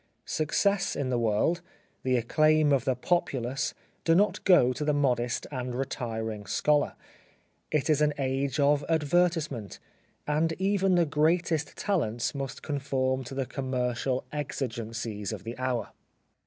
[0.25, 1.61] Success in the world,
[2.01, 6.95] the acclaim of the populace do not go to the modest and retiring scholar.
[7.71, 9.77] It is an age of advertise ment,
[10.25, 15.89] and even the greatest talents must con form to the commercial exigencies of the hour.